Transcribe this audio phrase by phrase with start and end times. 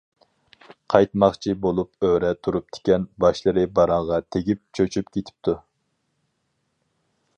[0.93, 5.57] قايتماقچى بولۇپ ئۆرە تۇرۇپتىكەن، باشلىرى باراڭغا تېگىپ چۆچۈپ كېتىپتۇ.